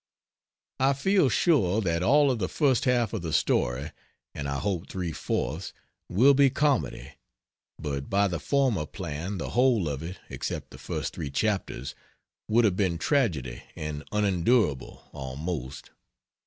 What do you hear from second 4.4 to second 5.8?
I hope three fourths